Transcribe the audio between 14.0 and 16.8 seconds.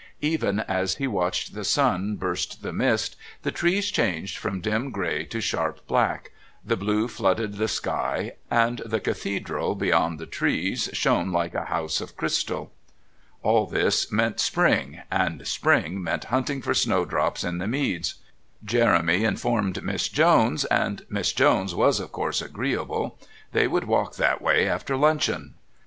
meant spring, and spring meant hunting for